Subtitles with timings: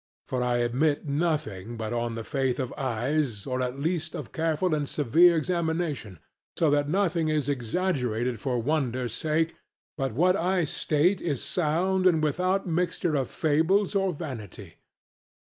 [0.27, 4.73] For I admit nothing but on the faith of eyes, or at least of careful
[4.73, 6.17] and severe examination;
[6.57, 9.55] so that nothing is exaggerated for wonder's sake,
[9.99, 14.79] but what I state is sound and without mixture of fables or vanity.